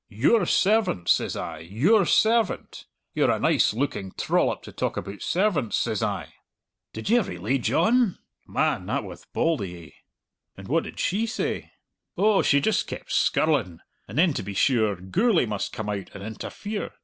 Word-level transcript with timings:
'Your 0.09 0.47
servant!' 0.47 1.07
says 1.09 1.37
I 1.37 1.59
'your 1.59 2.07
servant! 2.07 2.87
You're 3.13 3.29
a 3.29 3.39
nice 3.39 3.71
looking 3.71 4.13
trollop 4.17 4.63
to 4.63 4.71
talk 4.71 4.97
aboot 4.97 5.21
servants,' 5.21 5.77
says 5.77 6.01
I." 6.01 6.33
"Did 6.91 7.11
ye 7.11 7.19
really, 7.19 7.59
John?" 7.59 8.17
"Man, 8.47 8.87
that 8.87 9.03
wath 9.03 9.31
bauld 9.31 9.61
o' 9.61 9.65
ye." 9.65 9.93
"And 10.57 10.67
what 10.67 10.85
did 10.85 10.99
she 10.99 11.27
say?" 11.27 11.73
"Oh, 12.17 12.41
she 12.41 12.59
just 12.59 12.87
kept 12.87 13.11
skirling! 13.11 13.79
And 14.07 14.17
then, 14.17 14.33
to 14.33 14.41
be 14.41 14.55
sure, 14.55 14.95
Gourlay 14.95 15.45
must 15.45 15.71
come 15.71 15.87
out 15.89 16.09
and 16.15 16.23
interfere! 16.23 16.93